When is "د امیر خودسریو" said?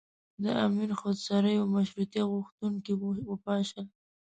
0.43-1.71